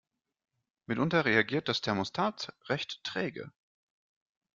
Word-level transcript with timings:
Mitunter 0.87 1.25
reagiert 1.25 1.69
das 1.69 1.81
Thermostat 1.81 2.55
recht 2.69 3.03
träge. 3.03 3.51